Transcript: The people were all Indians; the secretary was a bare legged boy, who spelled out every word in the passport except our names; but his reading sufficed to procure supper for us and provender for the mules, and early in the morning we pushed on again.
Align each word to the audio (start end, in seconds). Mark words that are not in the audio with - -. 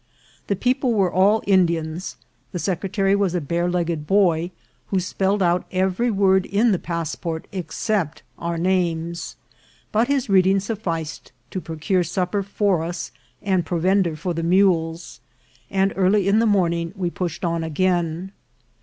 The 0.47 0.55
people 0.55 0.95
were 0.95 1.13
all 1.13 1.43
Indians; 1.45 2.17
the 2.53 2.57
secretary 2.57 3.15
was 3.15 3.35
a 3.35 3.39
bare 3.39 3.69
legged 3.69 4.07
boy, 4.07 4.49
who 4.87 4.99
spelled 4.99 5.43
out 5.43 5.67
every 5.71 6.09
word 6.09 6.47
in 6.47 6.71
the 6.71 6.79
passport 6.79 7.45
except 7.51 8.23
our 8.39 8.57
names; 8.57 9.35
but 9.91 10.07
his 10.07 10.27
reading 10.27 10.59
sufficed 10.59 11.31
to 11.51 11.61
procure 11.61 12.03
supper 12.03 12.41
for 12.41 12.81
us 12.81 13.11
and 13.43 13.63
provender 13.63 14.15
for 14.15 14.33
the 14.33 14.41
mules, 14.41 15.19
and 15.69 15.93
early 15.95 16.27
in 16.27 16.39
the 16.39 16.47
morning 16.47 16.93
we 16.95 17.11
pushed 17.11 17.45
on 17.45 17.63
again. 17.63 18.31